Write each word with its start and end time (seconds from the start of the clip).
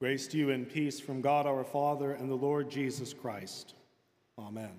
Grace 0.00 0.26
to 0.28 0.38
you 0.38 0.48
and 0.48 0.66
peace 0.66 0.98
from 0.98 1.20
God 1.20 1.46
our 1.46 1.62
Father 1.62 2.12
and 2.12 2.30
the 2.30 2.34
Lord 2.34 2.70
Jesus 2.70 3.12
Christ. 3.12 3.74
Amen. 4.38 4.72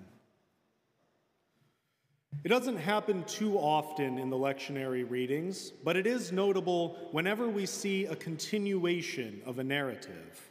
It 2.42 2.48
doesn't 2.48 2.78
happen 2.78 3.22
too 3.22 3.56
often 3.56 4.18
in 4.18 4.30
the 4.30 4.36
lectionary 4.36 5.08
readings, 5.08 5.70
but 5.84 5.96
it 5.96 6.08
is 6.08 6.32
notable 6.32 7.08
whenever 7.12 7.46
we 7.48 7.66
see 7.66 8.06
a 8.06 8.16
continuation 8.16 9.42
of 9.46 9.60
a 9.60 9.64
narrative. 9.64 10.50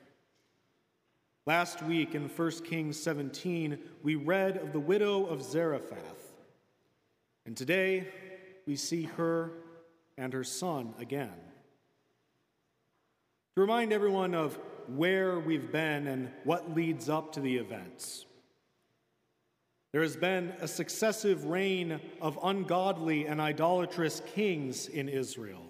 Last 1.45 1.83
week 1.83 2.15
in 2.15 2.29
1 2.29 2.51
Kings 2.63 2.97
17, 2.97 3.77
we 4.03 4.15
read 4.15 4.55
of 4.55 4.71
the 4.71 4.79
widow 4.79 5.25
of 5.25 5.43
Zarephath. 5.43 6.31
And 7.45 7.57
today, 7.57 8.07
we 8.65 8.77
see 8.77 9.03
her 9.03 9.51
and 10.17 10.31
her 10.31 10.45
son 10.45 10.93
again. 10.97 11.50
To 13.61 13.63
remind 13.63 13.93
everyone 13.93 14.33
of 14.33 14.57
where 14.87 15.39
we've 15.39 15.71
been 15.71 16.07
and 16.07 16.31
what 16.45 16.73
leads 16.73 17.09
up 17.09 17.31
to 17.33 17.39
the 17.39 17.57
events. 17.57 18.25
There 19.91 20.01
has 20.01 20.15
been 20.15 20.55
a 20.59 20.67
successive 20.67 21.45
reign 21.45 22.01
of 22.23 22.39
ungodly 22.41 23.27
and 23.27 23.39
idolatrous 23.39 24.23
kings 24.33 24.87
in 24.87 25.07
Israel, 25.07 25.61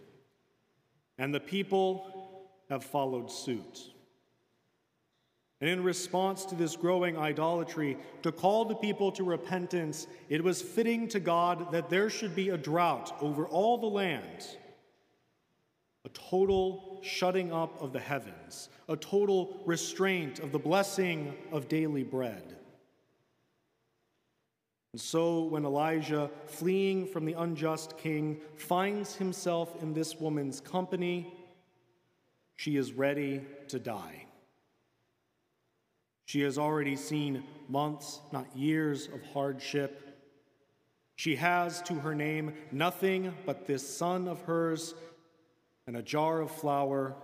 and 1.18 1.36
the 1.36 1.42
people 1.42 2.48
have 2.70 2.86
followed 2.86 3.30
suit. 3.30 3.92
And 5.60 5.70
in 5.70 5.84
response 5.84 6.46
to 6.46 6.56
this 6.56 6.78
growing 6.78 7.18
idolatry, 7.18 7.98
to 8.24 8.32
call 8.32 8.64
the 8.64 8.76
people 8.76 9.12
to 9.12 9.26
repentance, 9.26 10.08
it 10.30 10.42
was 10.42 10.62
fitting 10.62 11.10
to 11.10 11.20
God 11.20 11.74
that 11.74 11.90
there 11.90 12.10
should 12.10 12.36
be 12.38 12.52
a 12.52 12.58
drought 12.58 13.18
over 13.20 13.46
all 13.48 13.78
the 13.78 13.86
land, 13.86 14.48
a 16.06 16.10
total 16.10 16.91
shutting 17.02 17.52
up 17.52 17.82
of 17.82 17.94
the 17.94 18.00
heavens, 18.00 18.70
a 18.88 18.96
total 18.96 19.62
restraint 19.66 20.40
of 20.40 20.52
the 20.52 20.60
blessing 20.60 21.34
of 21.52 21.68
daily 21.68 22.04
bread. 22.04 22.56
And 24.94 25.02
so, 25.02 25.44
when 25.44 25.64
Elijah, 25.64 26.30
fleeing 26.48 27.08
from 27.08 27.26
the 27.26 27.34
unjust 27.34 27.98
king, 27.98 28.42
finds 28.58 29.16
himself 29.16 29.82
in 29.82 29.94
this 29.94 30.20
woman's 30.20 30.60
company, 30.60 31.34
she 32.58 32.76
is 32.76 32.92
ready 32.92 33.42
to 33.70 33.80
die. 33.80 34.26
She 36.26 36.42
has 36.42 36.58
already 36.58 36.96
seen 36.96 37.44
months, 37.68 38.20
not 38.32 38.56
years, 38.56 39.08
of 39.08 39.22
hardship. 39.34 40.12
She 41.16 41.36
has 41.38 41.82
to 41.84 41.96
her 41.96 42.16
name 42.16 42.54
nothing 42.72 43.34
but 43.46 43.68
this 43.68 43.88
son 43.88 44.28
of 44.28 44.42
hers 44.42 44.94
and 45.88 45.98
a 45.98 46.02
jar 46.02 46.42
of 46.42 46.52
flour 46.52 47.16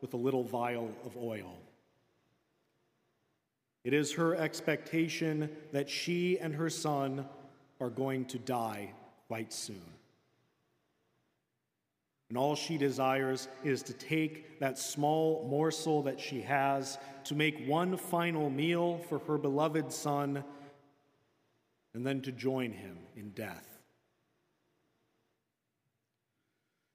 with 0.00 0.14
a 0.14 0.16
little 0.16 0.44
vial 0.44 0.90
of 1.04 1.16
oil. 1.16 1.56
It 3.84 3.94
is 3.94 4.12
her 4.14 4.36
expectation 4.36 5.50
that 5.72 5.90
she 5.90 6.38
and 6.38 6.54
her 6.54 6.70
son 6.70 7.26
are 7.80 7.90
going 7.90 8.26
to 8.26 8.38
die 8.38 8.92
quite 9.26 9.52
soon. 9.52 9.82
And 12.28 12.38
all 12.38 12.54
she 12.54 12.78
desires 12.78 13.48
is 13.62 13.82
to 13.82 13.92
take 13.92 14.58
that 14.60 14.78
small 14.78 15.46
morsel 15.50 16.02
that 16.04 16.18
she 16.18 16.40
has 16.42 16.96
to 17.24 17.34
make 17.34 17.66
one 17.66 17.96
final 17.96 18.48
meal 18.48 18.98
for 19.08 19.18
her 19.20 19.36
beloved 19.36 19.92
son 19.92 20.42
and 21.92 22.06
then 22.06 22.22
to 22.22 22.32
join 22.32 22.72
him 22.72 22.96
in 23.16 23.30
death. 23.30 23.71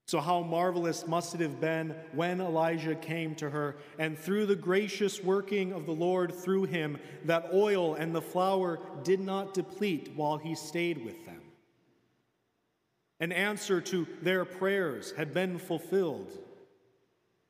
So, 0.07 0.21
how 0.21 0.41
marvelous 0.41 1.05
must 1.05 1.35
it 1.35 1.41
have 1.41 1.59
been 1.59 1.93
when 2.13 2.39
Elijah 2.39 2.95
came 2.95 3.35
to 3.35 3.49
her, 3.49 3.75
and 3.99 4.17
through 4.17 4.45
the 4.45 4.55
gracious 4.55 5.21
working 5.21 5.73
of 5.73 5.85
the 5.85 5.91
Lord 5.91 6.33
through 6.33 6.63
him, 6.63 6.97
that 7.25 7.49
oil 7.53 7.95
and 7.95 8.15
the 8.15 8.21
flour 8.21 8.79
did 9.03 9.19
not 9.19 9.53
deplete 9.53 10.13
while 10.15 10.37
he 10.37 10.55
stayed 10.55 11.03
with 11.03 11.25
them. 11.25 11.41
An 13.19 13.33
answer 13.33 13.81
to 13.81 14.07
their 14.21 14.45
prayers 14.45 15.11
had 15.17 15.33
been 15.33 15.57
fulfilled. 15.57 16.31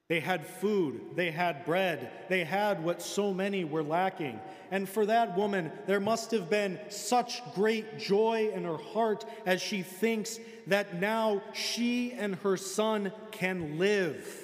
They 0.09 0.21
had 0.21 0.45
food, 0.45 1.01
they 1.15 1.31
had 1.31 1.65
bread, 1.65 2.09
they 2.29 2.45
had 2.45 2.81
what 2.81 3.01
so 3.01 3.33
many 3.33 3.65
were 3.65 3.83
lacking. 3.83 4.39
And 4.71 4.87
for 4.87 5.05
that 5.05 5.35
woman, 5.35 5.71
there 5.85 5.99
must 5.99 6.31
have 6.31 6.49
been 6.49 6.79
such 6.87 7.41
great 7.53 7.99
joy 7.99 8.51
in 8.53 8.63
her 8.63 8.77
heart 8.77 9.25
as 9.45 9.61
she 9.61 9.81
thinks 9.81 10.39
that 10.67 11.01
now 11.01 11.41
she 11.53 12.13
and 12.13 12.35
her 12.35 12.55
son 12.55 13.11
can 13.31 13.77
live. 13.77 14.43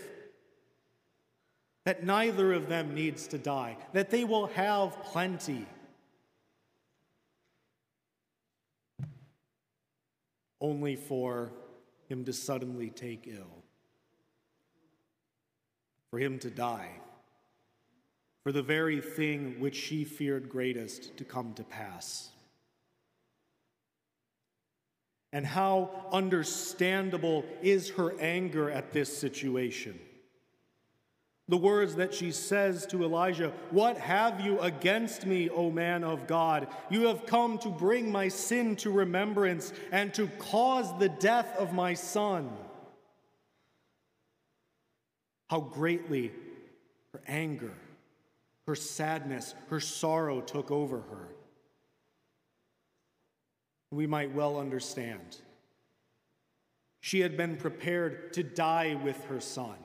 That 1.85 2.03
neither 2.03 2.52
of 2.52 2.68
them 2.68 2.94
needs 2.94 3.28
to 3.28 3.38
die, 3.38 3.78
that 3.94 4.09
they 4.09 4.25
will 4.25 4.47
have 4.47 5.02
plenty. 5.03 5.66
only 10.63 10.96
for 10.96 11.52
him 12.07 12.23
to 12.23 12.31
suddenly 12.31 12.90
take 12.90 13.28
ill, 13.28 13.62
for 16.13 16.19
him 16.19 16.38
to 16.38 16.51
die, 16.51 16.91
for 18.44 18.51
the 18.51 18.62
very 18.62 19.01
thing 19.01 19.59
which 19.59 19.75
she 19.75 20.03
feared 20.03 20.47
greatest 20.47 21.18
to 21.18 21.24
come 21.24 21.56
to 21.56 21.63
pass. 21.63 22.29
And 25.31 25.44
how 25.44 25.90
understandable 26.12 27.44
is 27.63 27.90
her 27.90 28.13
anger 28.19 28.69
at 28.69 28.94
this 28.94 29.18
situation. 29.18 30.00
The 31.47 31.57
words 31.57 31.96
that 31.96 32.13
she 32.13 32.31
says 32.31 32.85
to 32.91 33.03
Elijah, 33.03 33.52
What 33.72 33.97
have 33.97 34.40
you 34.40 34.59
against 34.59 35.25
me, 35.25 35.50
O 35.50 35.72
man 35.72 36.03
of 36.03 36.28
God? 36.28 36.68
You 36.91 37.07
have 37.07 37.25
come 37.25 37.57
to 37.57 37.69
bring 37.69 38.12
my 38.12 38.28
sin 38.28 38.75
to 38.75 38.91
remembrance 38.91 39.73
and 39.91 40.13
to 40.13 40.28
cause 40.38 40.96
the 41.00 41.09
death 41.09 41.57
of 41.57 41.73
my 41.73 41.96
son. 41.96 42.52
How 45.49 45.59
greatly 45.59 46.31
her 47.11 47.21
anger, 47.27 47.73
her 48.65 48.75
sadness, 48.75 49.53
her 49.69 49.79
sorrow 49.79 50.41
took 50.41 50.71
over 50.71 50.97
her. 50.97 51.27
We 53.91 54.07
might 54.07 54.33
well 54.33 54.57
understand. 54.59 55.37
She 57.01 57.19
had 57.19 57.37
been 57.37 57.57
prepared 57.57 58.33
to 58.33 58.43
die 58.43 58.95
with 58.95 59.23
her 59.25 59.39
son. 59.39 59.77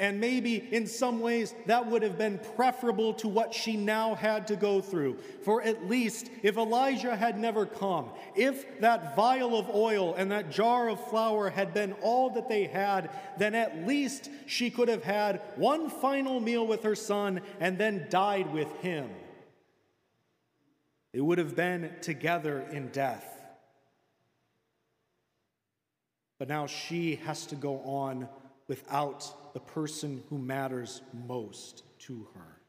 And 0.00 0.18
maybe 0.18 0.56
in 0.72 0.86
some 0.86 1.20
ways 1.20 1.54
that 1.66 1.86
would 1.86 2.02
have 2.02 2.16
been 2.16 2.40
preferable 2.56 3.12
to 3.14 3.28
what 3.28 3.52
she 3.52 3.76
now 3.76 4.14
had 4.14 4.46
to 4.46 4.56
go 4.56 4.80
through. 4.80 5.18
For 5.42 5.60
at 5.62 5.88
least 5.88 6.30
if 6.42 6.56
Elijah 6.56 7.14
had 7.14 7.38
never 7.38 7.66
come, 7.66 8.08
if 8.34 8.80
that 8.80 9.14
vial 9.14 9.58
of 9.58 9.68
oil 9.68 10.14
and 10.14 10.32
that 10.32 10.50
jar 10.50 10.88
of 10.88 11.06
flour 11.10 11.50
had 11.50 11.74
been 11.74 11.92
all 12.00 12.30
that 12.30 12.48
they 12.48 12.64
had, 12.64 13.10
then 13.36 13.54
at 13.54 13.86
least 13.86 14.30
she 14.46 14.70
could 14.70 14.88
have 14.88 15.04
had 15.04 15.42
one 15.56 15.90
final 15.90 16.40
meal 16.40 16.66
with 16.66 16.82
her 16.82 16.94
son 16.94 17.42
and 17.60 17.76
then 17.76 18.06
died 18.08 18.50
with 18.54 18.74
him. 18.78 19.10
They 21.12 21.20
would 21.20 21.36
have 21.36 21.54
been 21.54 21.90
together 22.00 22.66
in 22.72 22.88
death. 22.88 23.26
But 26.38 26.48
now 26.48 26.66
she 26.66 27.16
has 27.16 27.44
to 27.46 27.54
go 27.54 27.80
on 27.80 28.26
without 28.70 29.52
the 29.52 29.58
person 29.58 30.22
who 30.30 30.38
matters 30.38 31.02
most 31.26 31.82
to 31.98 32.28
her. 32.36 32.60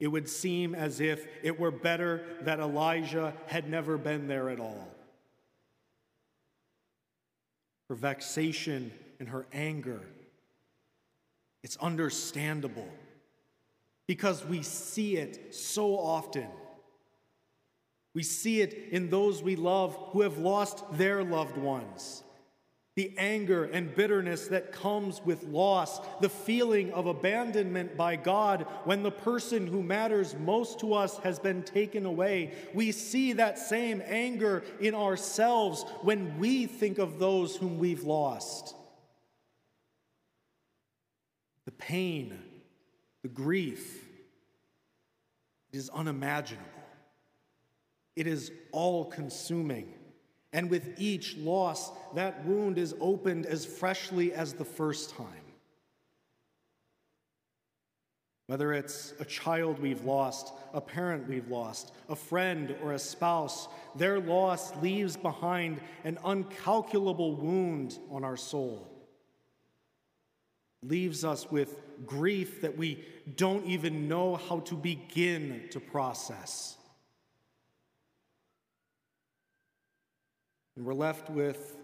It 0.00 0.08
would 0.08 0.28
seem 0.28 0.74
as 0.74 1.00
if 1.00 1.24
it 1.44 1.60
were 1.60 1.70
better 1.70 2.24
that 2.40 2.58
Elijah 2.58 3.34
had 3.46 3.70
never 3.70 3.96
been 3.96 4.26
there 4.26 4.50
at 4.50 4.58
all. 4.58 4.88
Her 7.88 7.94
vexation 7.94 8.90
and 9.20 9.28
her 9.28 9.46
anger, 9.52 10.00
it's 11.62 11.76
understandable 11.76 12.88
because 14.08 14.44
we 14.44 14.64
see 14.64 15.18
it 15.18 15.54
so 15.54 15.96
often. 15.96 16.48
We 18.12 18.24
see 18.24 18.60
it 18.60 18.88
in 18.90 19.08
those 19.08 19.40
we 19.40 19.54
love 19.54 19.96
who 20.10 20.22
have 20.22 20.38
lost 20.38 20.82
their 20.98 21.22
loved 21.22 21.56
ones 21.56 22.24
the 22.94 23.14
anger 23.16 23.64
and 23.64 23.94
bitterness 23.94 24.48
that 24.48 24.70
comes 24.70 25.22
with 25.24 25.44
loss, 25.44 26.00
the 26.20 26.28
feeling 26.28 26.92
of 26.92 27.06
abandonment 27.06 27.96
by 27.96 28.16
God 28.16 28.66
when 28.84 29.02
the 29.02 29.10
person 29.10 29.66
who 29.66 29.82
matters 29.82 30.36
most 30.38 30.80
to 30.80 30.92
us 30.92 31.16
has 31.18 31.38
been 31.38 31.62
taken 31.62 32.04
away. 32.04 32.52
We 32.74 32.92
see 32.92 33.32
that 33.34 33.58
same 33.58 34.02
anger 34.04 34.62
in 34.78 34.94
ourselves 34.94 35.86
when 36.02 36.38
we 36.38 36.66
think 36.66 36.98
of 36.98 37.18
those 37.18 37.56
whom 37.56 37.78
we've 37.78 38.04
lost. 38.04 38.74
The 41.64 41.72
pain, 41.72 42.38
the 43.22 43.28
grief, 43.28 44.04
it 45.72 45.78
is 45.78 45.88
unimaginable. 45.88 46.66
It 48.14 48.26
is 48.26 48.52
all 48.72 49.06
consuming. 49.06 49.94
And 50.52 50.68
with 50.68 50.98
each 50.98 51.36
loss, 51.38 51.90
that 52.14 52.44
wound 52.44 52.78
is 52.78 52.94
opened 53.00 53.46
as 53.46 53.64
freshly 53.64 54.32
as 54.32 54.52
the 54.52 54.64
first 54.64 55.10
time. 55.10 55.28
Whether 58.48 58.74
it's 58.74 59.14
a 59.18 59.24
child 59.24 59.78
we've 59.78 60.04
lost, 60.04 60.52
a 60.74 60.80
parent 60.80 61.26
we've 61.26 61.48
lost, 61.48 61.92
a 62.10 62.16
friend 62.16 62.76
or 62.82 62.92
a 62.92 62.98
spouse, 62.98 63.66
their 63.96 64.20
loss 64.20 64.76
leaves 64.82 65.16
behind 65.16 65.80
an 66.04 66.18
uncalculable 66.22 67.36
wound 67.36 67.98
on 68.10 68.24
our 68.24 68.36
soul. 68.36 68.86
Leaves 70.82 71.24
us 71.24 71.50
with 71.50 71.78
grief 72.04 72.60
that 72.60 72.76
we 72.76 73.02
don't 73.36 73.64
even 73.64 74.06
know 74.06 74.36
how 74.36 74.60
to 74.60 74.74
begin 74.74 75.62
to 75.70 75.80
process. 75.80 76.76
And 80.76 80.84
we're 80.84 80.94
left 80.94 81.30
with 81.30 81.76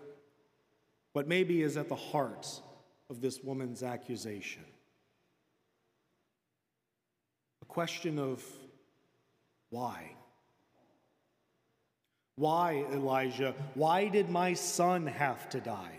what 1.12 1.26
maybe 1.29 1.62
is 1.62 1.76
at 1.76 1.88
the 1.88 1.96
heart 1.96 2.61
of 3.11 3.20
this 3.20 3.43
woman's 3.43 3.82
accusation 3.82 4.64
a 7.62 7.64
question 7.64 8.19
of 8.19 8.43
why. 9.70 10.12
Why, 12.37 12.85
Elijah? 12.93 13.55
Why 13.75 14.08
did 14.08 14.31
my 14.31 14.55
son 14.55 15.06
have 15.06 15.49
to 15.50 15.61
die? 15.61 15.99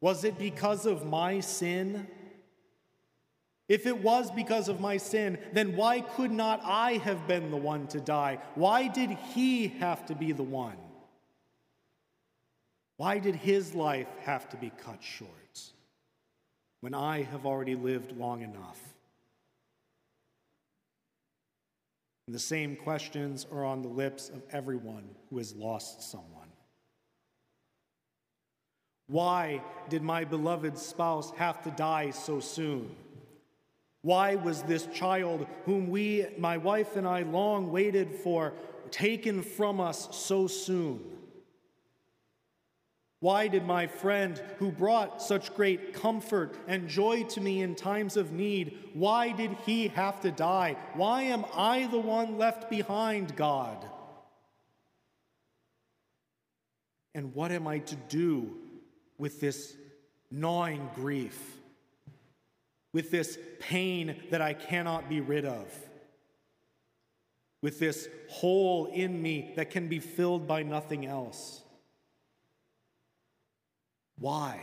Was 0.00 0.24
it 0.24 0.38
because 0.38 0.86
of 0.86 1.04
my 1.04 1.40
sin? 1.40 2.06
If 3.68 3.86
it 3.86 3.98
was 3.98 4.30
because 4.30 4.68
of 4.68 4.80
my 4.80 4.96
sin, 4.96 5.38
then 5.52 5.76
why 5.76 6.00
could 6.00 6.30
not 6.30 6.60
I 6.64 6.92
have 6.92 7.26
been 7.26 7.50
the 7.50 7.56
one 7.56 7.86
to 7.88 8.00
die? 8.00 8.38
Why 8.54 8.88
did 8.88 9.10
he 9.10 9.68
have 9.68 10.06
to 10.06 10.14
be 10.14 10.32
the 10.32 10.42
one? 10.42 10.76
Why 13.00 13.18
did 13.18 13.34
his 13.34 13.74
life 13.74 14.08
have 14.24 14.46
to 14.50 14.58
be 14.58 14.70
cut 14.84 15.02
short 15.02 15.62
when 16.82 16.92
I 16.92 17.22
have 17.22 17.46
already 17.46 17.74
lived 17.74 18.14
long 18.14 18.42
enough? 18.42 18.78
And 22.26 22.34
the 22.34 22.38
same 22.38 22.76
questions 22.76 23.46
are 23.50 23.64
on 23.64 23.80
the 23.80 23.88
lips 23.88 24.28
of 24.28 24.42
everyone 24.52 25.08
who 25.30 25.38
has 25.38 25.54
lost 25.54 26.10
someone. 26.10 26.50
Why 29.06 29.62
did 29.88 30.02
my 30.02 30.24
beloved 30.24 30.76
spouse 30.76 31.30
have 31.38 31.62
to 31.62 31.70
die 31.70 32.10
so 32.10 32.38
soon? 32.38 32.94
Why 34.02 34.34
was 34.34 34.60
this 34.64 34.84
child, 34.92 35.46
whom 35.64 35.88
we, 35.88 36.26
my 36.36 36.58
wife 36.58 36.96
and 36.96 37.08
I, 37.08 37.22
long 37.22 37.72
waited 37.72 38.14
for, 38.16 38.52
taken 38.90 39.42
from 39.42 39.80
us 39.80 40.14
so 40.14 40.46
soon? 40.46 41.00
Why 43.20 43.48
did 43.48 43.66
my 43.66 43.86
friend, 43.86 44.40
who 44.58 44.72
brought 44.72 45.20
such 45.20 45.54
great 45.54 45.92
comfort 45.92 46.56
and 46.66 46.88
joy 46.88 47.24
to 47.24 47.40
me 47.40 47.60
in 47.60 47.74
times 47.74 48.16
of 48.16 48.32
need, 48.32 48.78
why 48.94 49.32
did 49.32 49.54
he 49.66 49.88
have 49.88 50.20
to 50.22 50.30
die? 50.30 50.76
Why 50.94 51.24
am 51.24 51.44
I 51.54 51.86
the 51.86 51.98
one 51.98 52.38
left 52.38 52.70
behind, 52.70 53.36
God? 53.36 53.84
And 57.14 57.34
what 57.34 57.52
am 57.52 57.66
I 57.66 57.80
to 57.80 57.96
do 58.08 58.56
with 59.18 59.38
this 59.38 59.76
gnawing 60.30 60.88
grief, 60.94 61.58
with 62.94 63.10
this 63.10 63.38
pain 63.58 64.16
that 64.30 64.40
I 64.40 64.54
cannot 64.54 65.10
be 65.10 65.20
rid 65.20 65.44
of, 65.44 65.66
with 67.60 67.78
this 67.78 68.08
hole 68.30 68.86
in 68.86 69.20
me 69.20 69.52
that 69.56 69.70
can 69.70 69.88
be 69.88 69.98
filled 69.98 70.46
by 70.46 70.62
nothing 70.62 71.04
else? 71.04 71.60
Why? 74.20 74.60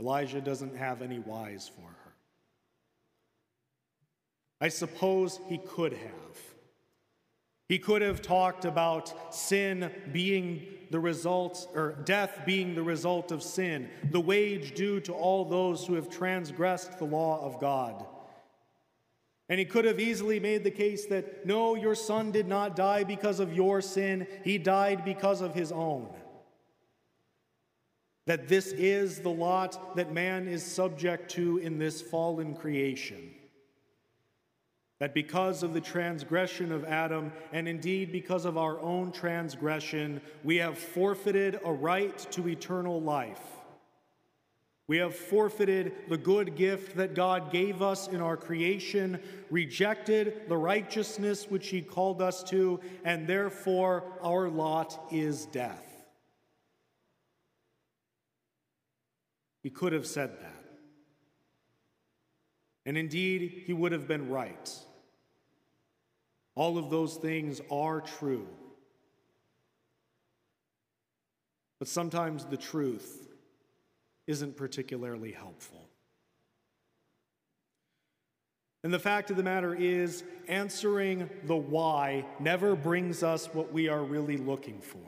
Elijah 0.00 0.42
doesn't 0.42 0.76
have 0.76 1.00
any 1.00 1.18
whys 1.18 1.70
for 1.74 1.88
her. 1.88 2.12
I 4.60 4.68
suppose 4.68 5.40
he 5.48 5.58
could 5.58 5.94
have. 5.94 6.38
He 7.68 7.78
could 7.78 8.02
have 8.02 8.20
talked 8.20 8.66
about 8.66 9.34
sin 9.34 9.90
being 10.12 10.66
the 10.90 11.00
result, 11.00 11.68
or 11.74 11.92
death 12.04 12.40
being 12.44 12.74
the 12.74 12.82
result 12.82 13.32
of 13.32 13.42
sin, 13.42 13.88
the 14.10 14.20
wage 14.20 14.74
due 14.74 15.00
to 15.00 15.12
all 15.14 15.46
those 15.46 15.86
who 15.86 15.94
have 15.94 16.10
transgressed 16.10 16.98
the 16.98 17.06
law 17.06 17.40
of 17.42 17.58
God. 17.58 18.04
And 19.48 19.58
he 19.58 19.64
could 19.64 19.84
have 19.84 20.00
easily 20.00 20.40
made 20.40 20.64
the 20.64 20.70
case 20.70 21.06
that 21.06 21.44
no, 21.44 21.74
your 21.74 21.94
son 21.94 22.30
did 22.30 22.48
not 22.48 22.76
die 22.76 23.04
because 23.04 23.40
of 23.40 23.52
your 23.52 23.82
sin, 23.82 24.26
he 24.42 24.56
died 24.56 25.04
because 25.04 25.42
of 25.42 25.54
his 25.54 25.70
own. 25.70 26.08
That 28.26 28.48
this 28.48 28.68
is 28.72 29.20
the 29.20 29.30
lot 29.30 29.96
that 29.96 30.12
man 30.12 30.48
is 30.48 30.64
subject 30.64 31.30
to 31.32 31.58
in 31.58 31.78
this 31.78 32.00
fallen 32.00 32.54
creation. 32.54 33.34
That 34.98 35.12
because 35.12 35.62
of 35.62 35.74
the 35.74 35.80
transgression 35.80 36.72
of 36.72 36.84
Adam, 36.84 37.30
and 37.52 37.68
indeed 37.68 38.12
because 38.12 38.46
of 38.46 38.56
our 38.56 38.80
own 38.80 39.12
transgression, 39.12 40.22
we 40.42 40.56
have 40.56 40.78
forfeited 40.78 41.60
a 41.64 41.72
right 41.72 42.16
to 42.30 42.48
eternal 42.48 43.02
life. 43.02 43.42
We 44.86 44.98
have 44.98 45.16
forfeited 45.16 45.92
the 46.08 46.18
good 46.18 46.56
gift 46.56 46.96
that 46.96 47.14
God 47.14 47.50
gave 47.50 47.80
us 47.80 48.06
in 48.06 48.20
our 48.20 48.36
creation, 48.36 49.18
rejected 49.50 50.42
the 50.48 50.58
righteousness 50.58 51.46
which 51.48 51.68
He 51.68 51.80
called 51.80 52.20
us 52.20 52.42
to, 52.44 52.80
and 53.02 53.26
therefore 53.26 54.04
our 54.22 54.48
lot 54.50 55.08
is 55.10 55.46
death. 55.46 55.90
He 59.62 59.70
could 59.70 59.94
have 59.94 60.06
said 60.06 60.38
that. 60.42 60.64
And 62.84 62.98
indeed, 62.98 63.62
he 63.64 63.72
would 63.72 63.92
have 63.92 64.06
been 64.06 64.28
right. 64.28 64.70
All 66.54 66.76
of 66.76 66.90
those 66.90 67.14
things 67.14 67.62
are 67.70 68.02
true. 68.02 68.46
But 71.78 71.88
sometimes 71.88 72.44
the 72.44 72.58
truth 72.58 73.33
isn't 74.26 74.56
particularly 74.56 75.32
helpful. 75.32 75.88
And 78.82 78.92
the 78.92 78.98
fact 78.98 79.30
of 79.30 79.38
the 79.38 79.42
matter 79.42 79.74
is, 79.74 80.24
answering 80.46 81.30
the 81.44 81.56
why 81.56 82.26
never 82.38 82.76
brings 82.76 83.22
us 83.22 83.46
what 83.54 83.72
we 83.72 83.88
are 83.88 84.04
really 84.04 84.36
looking 84.36 84.80
for. 84.80 84.98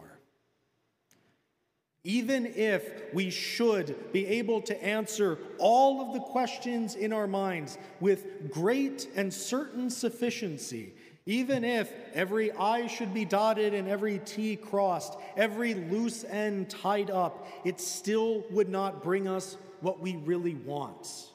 Even 2.03 2.47
if 2.47 3.13
we 3.13 3.29
should 3.29 4.13
be 4.13 4.27
able 4.27 4.63
to 4.63 4.83
answer 4.83 5.39
all 5.59 6.01
of 6.01 6.15
the 6.15 6.21
questions 6.21 6.95
in 6.95 7.13
our 7.13 7.27
minds 7.27 7.77
with 8.01 8.51
great 8.51 9.09
and 9.15 9.35
certain 9.35 9.91
sufficiency, 9.91 10.95
even 11.27 11.65
if 11.65 11.93
every 12.15 12.53
I 12.53 12.87
should 12.87 13.13
be 13.13 13.25
dotted 13.25 13.75
and 13.75 13.89
every 13.89 14.21
T 14.21 14.55
crossed, 14.55 15.19
every 15.37 15.75
loose 15.75 16.23
end 16.25 16.71
tied 16.71 17.11
up, 17.11 17.47
it 17.65 17.81
still 17.81 18.45
would 18.51 18.69
not 18.69 19.03
bring 19.03 19.27
us 19.27 19.57
what 19.81 20.01
we 20.01 20.15
really 20.17 20.55
want. 20.55 21.27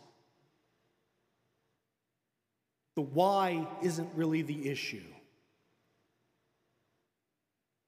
The 2.95 3.01
why 3.01 3.67
isn't 3.81 4.10
really 4.15 4.41
the 4.41 4.69
issue. 4.69 5.03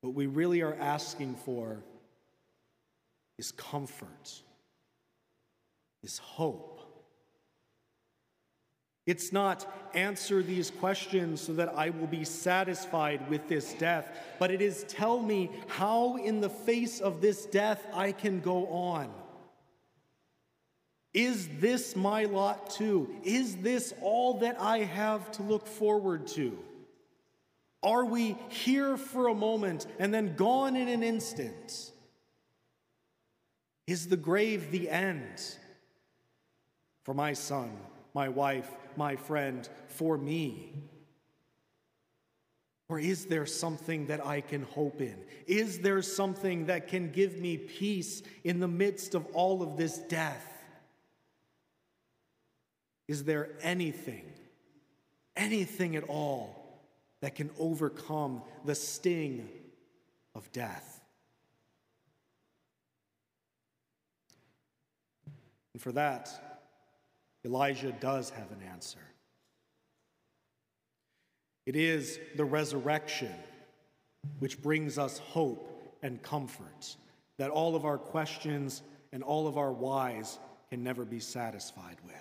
What 0.01 0.13
we 0.13 0.27
really 0.27 0.61
are 0.61 0.75
asking 0.75 1.35
for 1.45 1.81
is 3.37 3.51
comfort, 3.53 4.41
is 6.03 6.17
hope. 6.17 6.72
It's 9.05 9.33
not 9.33 9.65
answer 9.93 10.41
these 10.41 10.71
questions 10.71 11.41
so 11.41 11.53
that 11.53 11.73
I 11.75 11.89
will 11.89 12.07
be 12.07 12.23
satisfied 12.23 13.29
with 13.29 13.49
this 13.49 13.73
death, 13.73 14.17
but 14.39 14.49
it 14.49 14.61
is 14.61 14.85
tell 14.87 15.21
me 15.21 15.51
how, 15.67 16.15
in 16.15 16.39
the 16.39 16.49
face 16.49 17.01
of 17.01 17.19
this 17.19 17.45
death, 17.45 17.85
I 17.93 18.13
can 18.13 18.39
go 18.39 18.67
on. 18.67 19.09
Is 21.13 21.47
this 21.59 21.95
my 21.95 22.23
lot 22.25 22.69
too? 22.71 23.13
Is 23.23 23.57
this 23.57 23.93
all 24.01 24.39
that 24.39 24.59
I 24.59 24.79
have 24.79 25.31
to 25.33 25.43
look 25.43 25.67
forward 25.67 26.27
to? 26.27 26.57
Are 27.83 28.05
we 28.05 28.37
here 28.47 28.95
for 28.95 29.27
a 29.27 29.35
moment 29.35 29.85
and 29.99 30.13
then 30.13 30.35
gone 30.35 30.75
in 30.77 30.87
an 30.87 31.03
instant? 31.03 31.91
Is 33.85 34.07
the 34.07 34.17
grave 34.17 34.71
the 34.71 34.89
end 34.89 35.41
for 37.03 37.13
my 37.13 37.33
son, 37.33 37.77
my 38.13 38.29
wife, 38.29 38.71
my 38.97 39.15
friend, 39.15 39.67
for 39.87 40.17
me? 40.17 40.73
Or 42.89 42.99
is 42.99 43.25
there 43.25 43.45
something 43.45 44.07
that 44.07 44.25
I 44.25 44.41
can 44.41 44.63
hope 44.63 45.01
in? 45.01 45.17
Is 45.47 45.79
there 45.79 46.01
something 46.01 46.67
that 46.67 46.87
can 46.87 47.11
give 47.11 47.37
me 47.37 47.57
peace 47.57 48.21
in 48.43 48.59
the 48.59 48.67
midst 48.67 49.15
of 49.15 49.25
all 49.33 49.63
of 49.63 49.77
this 49.77 49.97
death? 49.97 50.49
Is 53.07 53.23
there 53.23 53.49
anything, 53.61 54.25
anything 55.35 55.95
at 55.95 56.03
all 56.03 56.63
that 57.23 57.35
can 57.35 57.49
overcome 57.57 58.41
the 58.65 58.75
sting 58.75 59.47
of 60.35 60.51
death. 60.51 61.01
And 65.73 65.81
for 65.81 65.93
that, 65.93 66.52
Elijah 67.45 67.91
does 67.91 68.29
have 68.29 68.51
an 68.51 68.61
answer. 68.71 68.99
It 71.65 71.75
is 71.75 72.19
the 72.35 72.45
resurrection 72.45 73.33
which 74.39 74.61
brings 74.61 74.97
us 74.97 75.17
hope 75.17 75.97
and 76.01 76.21
comfort 76.21 76.95
that 77.37 77.49
all 77.49 77.75
of 77.75 77.85
our 77.85 77.97
questions 77.97 78.81
and 79.11 79.23
all 79.23 79.47
of 79.47 79.57
our 79.57 79.71
whys 79.71 80.39
can 80.69 80.83
never 80.83 81.05
be 81.05 81.19
satisfied 81.19 81.97
with. 82.05 82.13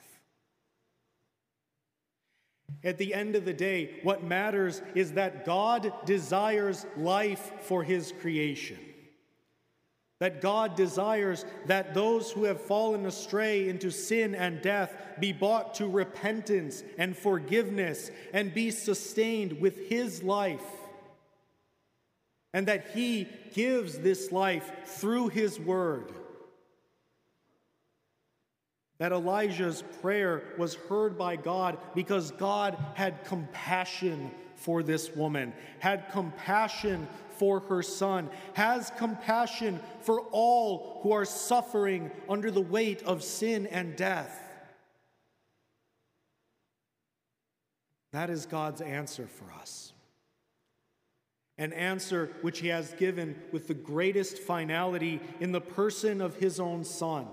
At 2.84 2.98
the 2.98 3.14
end 3.14 3.36
of 3.36 3.44
the 3.44 3.52
day, 3.52 4.00
what 4.02 4.24
matters 4.24 4.82
is 4.94 5.12
that 5.12 5.44
God 5.44 5.92
desires 6.04 6.86
life 6.96 7.52
for 7.60 7.84
his 7.84 8.12
creation. 8.20 8.78
That 10.22 10.40
God 10.40 10.76
desires 10.76 11.44
that 11.66 11.94
those 11.94 12.30
who 12.30 12.44
have 12.44 12.60
fallen 12.60 13.06
astray 13.06 13.68
into 13.68 13.90
sin 13.90 14.36
and 14.36 14.62
death 14.62 14.94
be 15.18 15.32
brought 15.32 15.74
to 15.74 15.88
repentance 15.88 16.84
and 16.96 17.16
forgiveness 17.16 18.08
and 18.32 18.54
be 18.54 18.70
sustained 18.70 19.60
with 19.60 19.88
his 19.88 20.22
life. 20.22 20.62
And 22.54 22.68
that 22.68 22.92
he 22.94 23.26
gives 23.52 23.98
this 23.98 24.30
life 24.30 24.70
through 24.84 25.30
his 25.30 25.58
word 25.58 26.12
that 28.98 29.10
Elijah's 29.10 29.82
prayer 30.00 30.44
was 30.56 30.76
heard 30.76 31.18
by 31.18 31.34
God 31.34 31.76
because 31.92 32.30
God 32.30 32.78
had 32.94 33.24
compassion 33.24 34.30
for 34.62 34.82
this 34.82 35.14
woman, 35.14 35.52
had 35.78 36.10
compassion 36.10 37.08
for 37.36 37.60
her 37.60 37.82
son, 37.82 38.30
has 38.54 38.90
compassion 38.96 39.80
for 40.00 40.20
all 40.30 41.00
who 41.02 41.12
are 41.12 41.24
suffering 41.24 42.10
under 42.28 42.50
the 42.50 42.60
weight 42.60 43.02
of 43.02 43.22
sin 43.22 43.66
and 43.66 43.96
death. 43.96 44.38
That 48.12 48.30
is 48.30 48.46
God's 48.46 48.80
answer 48.80 49.26
for 49.26 49.52
us. 49.60 49.92
An 51.58 51.72
answer 51.72 52.30
which 52.42 52.60
He 52.60 52.68
has 52.68 52.92
given 52.94 53.36
with 53.52 53.68
the 53.68 53.74
greatest 53.74 54.38
finality 54.38 55.20
in 55.40 55.52
the 55.52 55.60
person 55.60 56.20
of 56.20 56.36
His 56.36 56.60
own 56.60 56.84
Son 56.84 57.26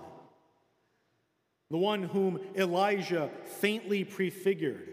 the 1.69 1.77
one 1.77 2.03
whom 2.03 2.39
Elijah 2.55 3.29
faintly 3.45 4.03
prefigured. 4.03 4.87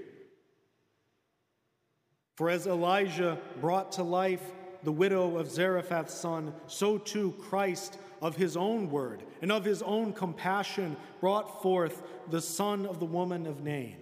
For 2.36 2.50
as 2.50 2.66
Elijah 2.66 3.38
brought 3.60 3.92
to 3.92 4.02
life 4.02 4.42
the 4.84 4.92
widow 4.92 5.38
of 5.38 5.50
Zarephath's 5.50 6.14
son, 6.14 6.54
so 6.66 6.98
too 6.98 7.34
Christ 7.40 7.98
of 8.22 8.36
his 8.36 8.56
own 8.56 8.90
word 8.90 9.22
and 9.42 9.50
of 9.50 9.64
his 9.64 9.82
own 9.82 10.12
compassion 10.12 10.96
brought 11.20 11.62
forth 11.62 12.02
the 12.30 12.40
son 12.40 12.86
of 12.86 13.00
the 13.00 13.06
woman 13.06 13.46
of 13.46 13.64
Nain. 13.64 13.96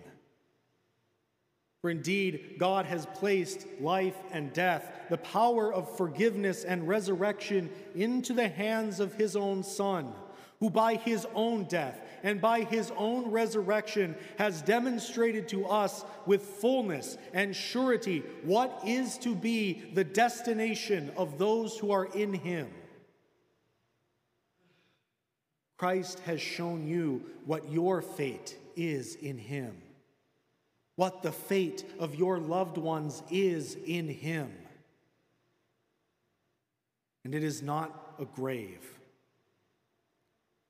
For 1.81 1.91
indeed, 1.91 2.57
God 2.59 2.87
has 2.87 3.07
placed 3.15 3.67
life 3.81 4.17
and 4.33 4.53
death, 4.53 4.91
the 5.11 5.19
power 5.19 5.73
of 5.73 5.97
forgiveness 5.97 6.65
and 6.65 6.89
resurrection, 6.89 7.71
into 7.95 8.33
the 8.33 8.49
hands 8.49 9.01
of 9.01 9.15
his 9.15 9.37
own 9.37 9.63
Son, 9.63 10.13
who 10.61 10.71
by 10.71 10.95
his 10.95 11.27
own 11.35 11.65
death 11.65 12.01
and 12.25 12.41
by 12.41 12.63
his 12.63 12.91
own 12.97 13.31
resurrection 13.31 14.17
has 14.39 14.63
demonstrated 14.63 15.47
to 15.47 15.67
us 15.67 16.05
with 16.25 16.43
fullness 16.43 17.19
and 17.35 17.55
surety 17.55 18.25
what 18.43 18.81
is 18.85 19.19
to 19.19 19.35
be 19.35 19.85
the 19.93 20.03
destination 20.03 21.13
of 21.19 21.39
those 21.39 21.79
who 21.79 21.93
are 21.93 22.07
in 22.07 22.33
him. 22.33 22.69
Christ 25.77 26.21
has 26.21 26.41
shown 26.41 26.89
you 26.89 27.23
what 27.45 27.71
your 27.71 28.01
fate 28.01 28.57
is 28.75 29.17
in 29.17 29.37
him, 29.37 29.77
what 30.97 31.23
the 31.23 31.33
fate 31.33 31.85
of 31.99 32.15
your 32.15 32.39
loved 32.39 32.79
ones 32.79 33.23
is 33.31 33.77
in 33.87 34.09
him. 34.09 34.51
And 37.23 37.35
it 37.35 37.45
is 37.45 37.63
not 37.63 38.15
a 38.19 38.25
grave. 38.25 38.99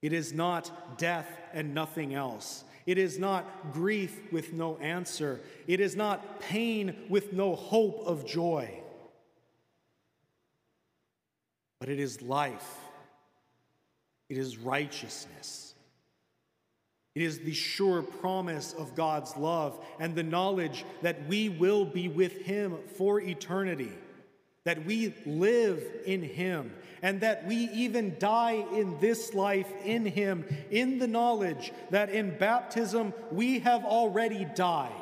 It 0.05 0.13
is 0.13 0.35
not 0.35 0.99
death 0.99 1.27
and 1.55 1.73
nothing 1.73 2.13
else. 2.13 2.65
It 2.85 2.99
is 2.99 3.19
not 3.19 3.73
grief 3.73 4.21
with 4.31 4.53
no 4.53 4.77
answer. 4.77 5.41
It 5.67 5.81
is 5.81 5.97
not 5.97 6.41
pain 6.41 7.07
with 7.09 7.33
no 7.33 7.55
hope 7.55 8.03
of 8.05 8.27
joy. 8.27 8.83
But 11.81 11.89
it 11.89 11.99
is 11.99 12.21
life. 12.21 12.79
It 14.29 14.37
is 14.37 14.59
righteousness. 14.59 15.75
It 17.15 17.23
is 17.23 17.39
the 17.39 17.55
sure 17.55 18.03
promise 18.03 18.75
of 18.75 18.95
God's 18.95 19.35
love 19.39 19.83
and 19.99 20.15
the 20.15 20.23
knowledge 20.23 20.85
that 21.01 21.27
we 21.29 21.49
will 21.49 21.87
be 21.87 22.09
with 22.09 22.43
Him 22.43 22.77
for 22.99 23.23
eternity 23.23 23.93
that 24.65 24.85
we 24.87 25.15
live 25.27 25.83
in 26.07 26.23
Him, 26.23 26.73
and 27.03 27.21
that 27.21 27.47
we 27.47 27.57
even 27.57 28.17
die 28.19 28.65
in 28.73 28.99
this 28.99 29.35
life 29.35 29.71
in 29.85 30.07
Him, 30.07 30.45
in 30.71 30.99
the 30.99 31.07
knowledge 31.07 31.73
that 31.91 32.11
in 32.11 32.37
baptism 32.39 33.13
we 33.31 33.59
have 33.61 33.85
already 33.85 34.47
died. 34.55 34.93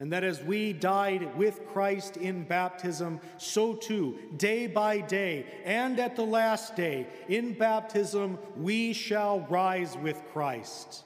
And 0.00 0.12
that 0.12 0.24
as 0.24 0.42
we 0.42 0.72
died 0.72 1.36
with 1.36 1.66
Christ 1.66 2.16
in 2.16 2.44
baptism, 2.44 3.20
so 3.36 3.74
too, 3.74 4.18
day 4.38 4.66
by 4.66 5.00
day, 5.00 5.44
and 5.64 5.98
at 5.98 6.16
the 6.16 6.24
last 6.24 6.74
day, 6.74 7.06
in 7.28 7.52
baptism, 7.52 8.38
we 8.56 8.94
shall 8.94 9.40
rise 9.40 9.96
with 9.98 10.22
Christ 10.32 11.04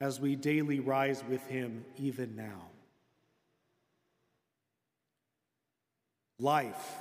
as 0.00 0.20
we 0.20 0.34
daily 0.34 0.80
rise 0.80 1.22
with 1.28 1.46
Him 1.46 1.84
even 1.96 2.34
now. 2.34 2.72
Life 6.42 6.96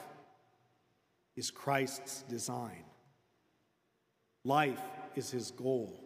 is 1.35 1.49
Christ's 1.49 2.21
design, 2.29 2.83
life 4.43 4.83
is 5.15 5.31
his 5.31 5.49
goal, 5.49 5.99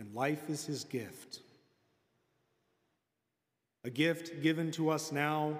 and 0.00 0.12
life 0.12 0.50
is 0.50 0.66
his 0.66 0.82
gift. 0.82 1.38
A 3.84 3.90
gift 3.90 4.42
given 4.42 4.72
to 4.72 4.90
us 4.90 5.12
now 5.12 5.56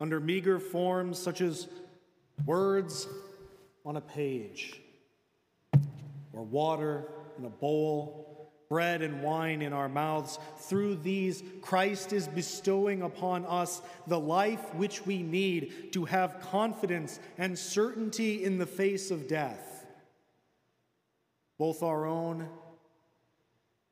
under 0.00 0.18
meager 0.18 0.58
forms 0.58 1.20
such 1.20 1.40
as 1.40 1.68
words 2.44 3.06
on 3.84 3.96
a 3.96 4.00
page, 4.00 4.80
or 6.32 6.42
water 6.42 7.04
in 7.38 7.44
a 7.44 7.50
bowl, 7.50 8.25
bread 8.68 9.02
and 9.02 9.22
wine 9.22 9.62
in 9.62 9.72
our 9.72 9.88
mouths. 9.88 10.38
Through 10.58 10.96
these, 10.96 11.42
Christ 11.60 12.12
is 12.12 12.28
bestowing 12.28 13.02
upon 13.02 13.46
us 13.46 13.82
the 14.06 14.20
life 14.20 14.74
which 14.74 15.06
we 15.06 15.22
need 15.22 15.92
to 15.92 16.04
have 16.06 16.40
confidence 16.40 17.20
and 17.38 17.58
certainty 17.58 18.44
in 18.44 18.58
the 18.58 18.66
face 18.66 19.10
of 19.10 19.28
death, 19.28 19.86
both 21.58 21.82
our 21.82 22.06
own 22.06 22.48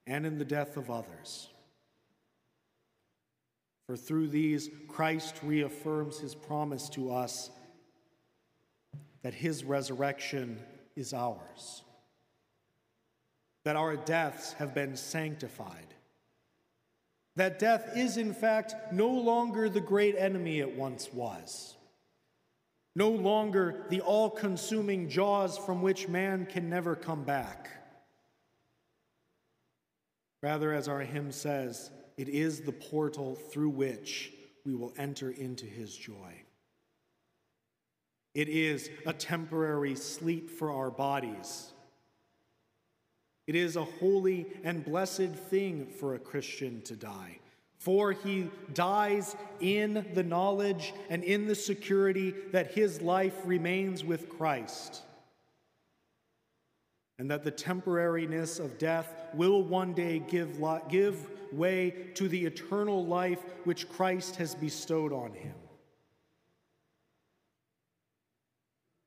and 0.06 0.26
in 0.26 0.38
the 0.38 0.44
death 0.44 0.76
of 0.76 0.90
others. 0.90 1.48
For 3.86 3.96
through 3.96 4.28
these, 4.28 4.70
Christ 4.88 5.36
reaffirms 5.42 6.18
his 6.18 6.34
promise 6.34 6.88
to 6.90 7.12
us 7.12 7.50
that 9.22 9.34
his 9.34 9.64
resurrection 9.64 10.58
is 10.96 11.12
ours 11.12 11.83
that 13.64 13.76
our 13.76 13.96
deaths 13.96 14.52
have 14.54 14.74
been 14.74 14.96
sanctified. 14.96 15.94
That 17.36 17.58
death 17.58 17.96
is, 17.96 18.16
in 18.16 18.32
fact, 18.32 18.74
no 18.92 19.08
longer 19.08 19.68
the 19.68 19.80
great 19.80 20.14
enemy 20.16 20.60
it 20.60 20.76
once 20.76 21.12
was, 21.12 21.76
no 22.94 23.08
longer 23.08 23.86
the 23.88 24.02
all 24.02 24.30
consuming 24.30 25.08
jaws 25.08 25.58
from 25.58 25.82
which 25.82 26.08
man 26.08 26.46
can 26.46 26.68
never 26.70 26.94
come 26.94 27.24
back. 27.24 27.70
Rather, 30.42 30.72
as 30.72 30.88
our 30.88 31.00
hymn 31.00 31.32
says, 31.32 31.90
it 32.16 32.28
is 32.28 32.60
the 32.60 32.72
portal 32.72 33.34
through 33.34 33.70
which 33.70 34.32
we 34.64 34.74
will 34.74 34.92
enter 34.96 35.30
into 35.30 35.64
his 35.64 35.96
joy. 35.96 36.42
It 38.34 38.48
is 38.48 38.90
a 39.06 39.12
temporary 39.12 39.94
sleep 39.94 40.50
for 40.50 40.70
our 40.70 40.90
bodies 40.90 41.73
it 43.46 43.54
is 43.54 43.76
a 43.76 43.84
holy 43.84 44.46
and 44.62 44.84
blessed 44.84 45.34
thing 45.50 45.86
for 45.86 46.14
a 46.14 46.18
Christian 46.18 46.80
to 46.82 46.96
die, 46.96 47.38
for 47.78 48.12
he 48.12 48.50
dies 48.72 49.36
in 49.60 50.06
the 50.14 50.22
knowledge 50.22 50.94
and 51.10 51.22
in 51.22 51.46
the 51.46 51.54
security 51.54 52.34
that 52.52 52.72
his 52.72 53.02
life 53.02 53.34
remains 53.44 54.04
with 54.04 54.28
Christ. 54.28 55.02
and 57.18 57.30
that 57.30 57.44
the 57.44 57.52
temporariness 57.52 58.58
of 58.58 58.78
death 58.78 59.14
will 59.34 59.62
one 59.62 59.92
day 59.94 60.18
give, 60.28 60.60
give 60.88 61.30
way 61.52 61.94
to 62.14 62.28
the 62.28 62.44
eternal 62.44 63.06
life 63.06 63.38
which 63.64 63.88
Christ 63.88 64.36
has 64.36 64.54
bestowed 64.54 65.12
on 65.12 65.32
him. 65.32 65.54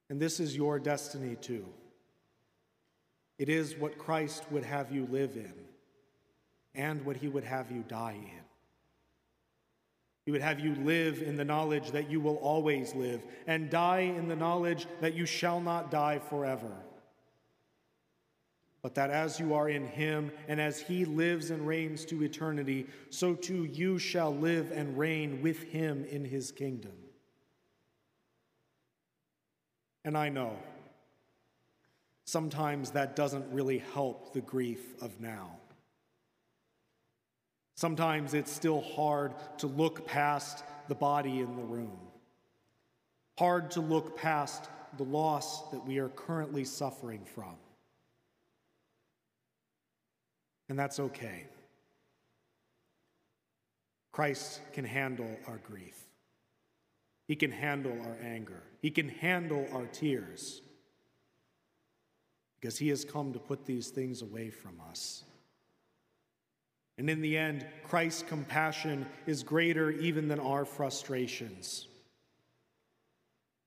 And 0.10 0.22
this 0.22 0.40
is 0.40 0.56
your 0.56 0.80
destiny 0.80 1.36
too. 1.36 1.66
It 3.38 3.50
is 3.50 3.78
what 3.78 3.98
Christ 3.98 4.44
would 4.52 4.64
have 4.64 4.92
you 4.92 5.08
live 5.10 5.36
in 5.36 5.54
and 6.74 7.06
what 7.06 7.18
he 7.18 7.28
would 7.28 7.44
have 7.44 7.72
you 7.72 7.84
die 7.88 8.18
in. 8.20 8.44
He 10.26 10.32
would 10.32 10.42
have 10.42 10.60
you 10.60 10.76
live 10.76 11.22
in 11.22 11.38
the 11.38 11.46
knowledge 11.46 11.92
that 11.92 12.10
you 12.10 12.20
will 12.20 12.36
always 12.38 12.94
live 12.94 13.22
and 13.46 13.70
die 13.70 14.00
in 14.00 14.28
the 14.28 14.36
knowledge 14.36 14.88
that 15.00 15.14
you 15.14 15.26
shall 15.26 15.62
not 15.62 15.90
die 15.90 16.20
forever 16.20 16.72
but 18.88 18.96
that 18.96 19.10
as 19.10 19.38
you 19.38 19.54
are 19.54 19.68
in 19.68 19.86
him 19.86 20.32
and 20.48 20.62
as 20.62 20.80
he 20.80 21.04
lives 21.04 21.50
and 21.50 21.68
reigns 21.68 22.06
to 22.06 22.24
eternity, 22.24 22.88
so 23.10 23.34
too 23.34 23.66
you 23.66 24.00
shall 24.00 24.34
live 24.34 24.72
and 24.72 24.98
reign 24.98 25.42
with 25.42 25.62
him 25.64 26.06
in 26.06 26.24
his 26.24 26.54
kingdom. 26.54 26.94
And 30.06 30.18
I 30.18 30.30
know 30.30 30.56
sometimes 32.28 32.92
that 32.92 33.16
doesn't 33.16 33.52
really 33.52 33.80
help 33.96 34.34
the 34.34 34.42
grief 34.42 34.94
of 35.02 35.20
now. 35.20 35.50
Sometimes 37.76 38.36
it's 38.36 38.52
still 38.52 38.82
hard 38.82 39.34
to 39.58 39.68
look 39.68 40.06
past 40.06 40.64
the 40.88 40.96
body 40.96 41.40
in 41.40 41.56
the 41.56 41.64
room, 41.64 41.98
hard 43.40 43.72
to 43.72 43.82
look 43.82 44.16
past 44.16 44.70
the 44.98 45.04
loss 45.04 45.70
that 45.72 45.84
we 45.86 45.98
are 45.98 46.10
currently 46.10 46.64
suffering 46.64 47.26
from. 47.34 47.56
and 50.70 50.78
that's 50.78 51.00
okay. 51.00 51.46
Christ 54.12 54.62
can 54.74 54.86
handle 54.86 55.38
our 55.48 55.58
grief. 55.58 55.96
He 57.28 57.36
can 57.36 57.52
handle 57.52 57.98
our 58.02 58.18
anger. 58.22 58.64
He 58.82 58.90
can 58.90 59.10
handle 59.10 59.68
our 59.72 59.86
tears 59.86 60.62
because 62.60 62.78
He 62.78 62.90
has 62.90 63.06
come 63.06 63.34
to 63.34 63.40
put 63.40 63.66
these 63.66 63.90
things 63.90 64.22
away 64.22 64.50
from 64.50 64.82
us. 64.90 65.24
And 66.98 67.10
in 67.10 67.22
the 67.22 67.38
end, 67.38 67.66
Christ's 67.84 68.24
compassion 68.24 69.06
is 69.28 69.44
greater 69.44 69.92
even 69.92 70.28
than 70.28 70.40
our 70.40 70.66
frustrations. 70.66 71.88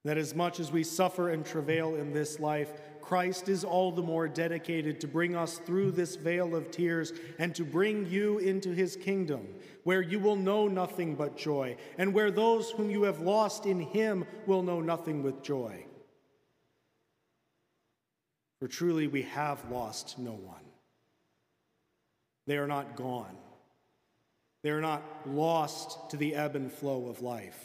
That 0.05 0.19
as 0.19 0.35
much 0.35 0.59
as 0.59 0.73
we 0.73 0.83
suffer 0.83 1.29
and 1.29 1.45
travail 1.45 1.95
in 1.95 2.13
this 2.13 2.41
life, 2.41 2.71
Christ 3.01 3.49
is 3.49 3.65
all 3.65 3.93
the 3.93 4.03
more 4.03 4.29
dedicated 4.29 5.01
to 5.01 5.09
bring 5.09 5.37
us 5.37 5.59
through 5.59 5.93
this 5.93 6.17
vale 6.17 6.55
of 6.55 6.71
tears 6.71 7.13
and 7.39 7.55
to 7.55 7.65
bring 7.65 8.09
you 8.09 8.39
into 8.39 8.71
his 8.71 8.97
kingdom, 8.97 9.47
where 9.85 10.03
you 10.03 10.19
will 10.19 10.37
know 10.37 10.69
nothing 10.69 11.15
but 11.15 11.37
joy, 11.37 11.77
and 11.99 12.15
where 12.15 12.31
those 12.31 12.71
whom 12.71 12.91
you 12.91 13.03
have 13.03 13.21
lost 13.21 13.67
in 13.67 13.81
him 13.81 14.25
will 14.47 14.63
know 14.63 14.81
nothing 14.81 15.23
but 15.23 15.43
joy. 15.43 15.85
For 18.61 18.69
truly 18.69 19.07
we 19.07 19.23
have 19.23 19.71
lost 19.71 20.19
no 20.19 20.33
one. 20.33 20.61
They 22.47 22.59
are 22.59 22.67
not 22.67 22.95
gone. 22.95 23.37
They 24.63 24.71
are 24.71 24.83
not 24.83 25.03
lost 25.27 26.11
to 26.11 26.19
the 26.19 26.35
ebb 26.35 26.57
and 26.57 26.71
flow 26.71 27.09
of 27.09 27.23
life. 27.23 27.59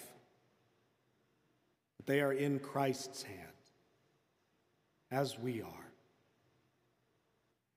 But 1.97 2.05
they 2.05 2.21
are 2.21 2.31
in 2.31 2.59
Christ's 2.59 3.23
hand 3.23 3.41
as 5.11 5.37
we 5.37 5.61
are. 5.61 5.85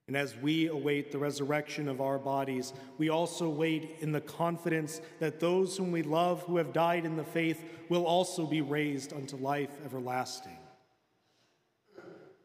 And 0.07 0.15
as 0.15 0.35
we 0.37 0.67
await 0.67 1.11
the 1.11 1.19
resurrection 1.19 1.87
of 1.87 2.01
our 2.01 2.17
bodies, 2.17 2.73
we 2.97 3.09
also 3.09 3.49
wait 3.49 3.97
in 3.99 4.11
the 4.11 4.21
confidence 4.21 5.01
that 5.19 5.39
those 5.39 5.77
whom 5.77 5.91
we 5.91 6.03
love 6.03 6.41
who 6.43 6.57
have 6.57 6.73
died 6.73 7.05
in 7.05 7.17
the 7.17 7.23
faith 7.23 7.63
will 7.89 8.05
also 8.05 8.45
be 8.45 8.61
raised 8.61 9.13
unto 9.13 9.35
life 9.35 9.69
everlasting. 9.83 10.58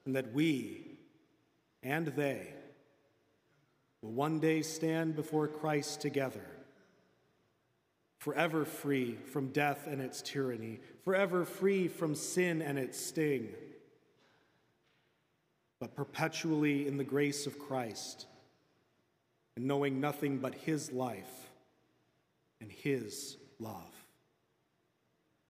And 0.07 0.17
that 0.17 0.33
we 0.33 0.99
and 1.83 2.07
they 2.09 2.49
will 4.03 4.13
one 4.13 4.41
day 4.41 4.63
stand 4.63 5.17
before 5.17 5.49
Christ 5.49 6.01
together, 6.01 6.45
forever 8.19 8.65
free 8.65 9.17
from 9.33 9.49
death 9.49 9.87
and 9.87 10.01
its 10.01 10.21
tyranny, 10.23 10.81
forever 11.05 11.45
free 11.45 11.89
from 11.89 12.15
sin 12.15 12.61
and 12.61 12.79
its 12.79 13.01
sting 13.01 13.49
but 15.85 15.95
perpetually 15.95 16.87
in 16.87 16.97
the 16.97 17.05
grace 17.05 17.47
of 17.47 17.59
Christ, 17.59 18.25
and 19.55 19.67
knowing 19.67 20.01
nothing 20.01 20.39
but 20.39 20.55
His 20.55 20.91
life 20.91 21.51
and 22.59 22.73
His 22.73 23.37
love. 23.59 24.04